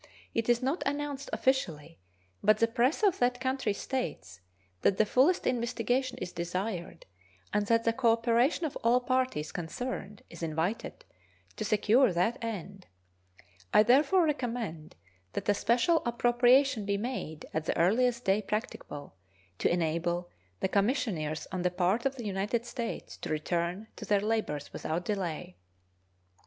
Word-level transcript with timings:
It 0.33 0.49
is 0.49 0.63
not 0.63 0.81
announced 0.87 1.29
officially, 1.31 1.99
but 2.43 2.57
the 2.57 2.67
press 2.67 3.03
of 3.03 3.19
that 3.19 3.39
country 3.39 3.71
states 3.73 4.41
that 4.81 4.97
the 4.97 5.05
fullest 5.05 5.45
investigation 5.45 6.17
is 6.17 6.31
desired, 6.33 7.05
and 7.53 7.67
that 7.67 7.83
the 7.83 7.93
cooperation 7.93 8.65
of 8.65 8.75
all 8.77 8.99
parties 8.99 9.51
concerned 9.51 10.23
is 10.27 10.41
invited 10.41 11.05
to 11.55 11.63
secure 11.63 12.11
that 12.11 12.43
end. 12.43 12.87
I 13.75 13.83
therefore 13.83 14.25
recommend 14.25 14.95
that 15.33 15.47
a 15.49 15.53
special 15.53 16.01
appropriation 16.03 16.83
be 16.83 16.97
made 16.97 17.45
at 17.53 17.65
the 17.65 17.77
earliest 17.77 18.25
day 18.25 18.41
practicable, 18.41 19.17
to 19.59 19.71
enable 19.71 20.31
the 20.61 20.67
commissioners 20.67 21.45
on 21.51 21.61
the 21.61 21.69
part 21.69 22.07
of 22.07 22.15
the 22.15 22.25
United 22.25 22.65
States 22.65 23.17
to 23.17 23.29
return 23.29 23.89
to 23.97 24.05
their 24.05 24.21
labors 24.21 24.73
without 24.73 25.05
delay. 25.05 25.57